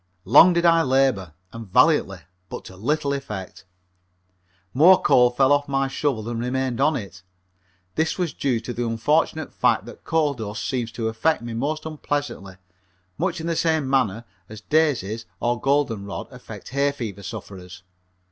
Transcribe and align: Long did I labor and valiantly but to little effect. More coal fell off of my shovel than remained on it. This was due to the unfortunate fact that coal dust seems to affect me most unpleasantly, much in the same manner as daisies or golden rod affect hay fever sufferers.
Long 0.25 0.51
did 0.53 0.65
I 0.65 0.81
labor 0.81 1.35
and 1.53 1.67
valiantly 1.71 2.21
but 2.49 2.65
to 2.65 2.75
little 2.75 3.13
effect. 3.13 3.65
More 4.73 4.99
coal 4.99 5.29
fell 5.29 5.53
off 5.53 5.65
of 5.65 5.69
my 5.69 5.87
shovel 5.87 6.23
than 6.23 6.39
remained 6.39 6.81
on 6.81 6.95
it. 6.95 7.21
This 7.93 8.17
was 8.17 8.33
due 8.33 8.59
to 8.61 8.73
the 8.73 8.83
unfortunate 8.83 9.53
fact 9.53 9.85
that 9.85 10.03
coal 10.03 10.33
dust 10.33 10.67
seems 10.67 10.91
to 10.93 11.07
affect 11.07 11.43
me 11.43 11.53
most 11.53 11.85
unpleasantly, 11.85 12.55
much 13.19 13.39
in 13.39 13.45
the 13.45 13.55
same 13.55 13.87
manner 13.87 14.25
as 14.49 14.61
daisies 14.61 15.27
or 15.39 15.61
golden 15.61 16.05
rod 16.05 16.25
affect 16.31 16.69
hay 16.69 16.91
fever 16.91 17.21
sufferers. 17.21 17.83